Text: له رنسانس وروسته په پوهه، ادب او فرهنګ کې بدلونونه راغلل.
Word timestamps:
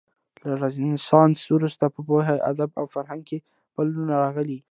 له 0.43 0.51
رنسانس 0.61 1.39
وروسته 1.55 1.85
په 1.95 1.99
پوهه، 2.07 2.35
ادب 2.51 2.69
او 2.79 2.85
فرهنګ 2.93 3.21
کې 3.29 3.37
بدلونونه 3.75 4.13
راغلل. 4.23 4.59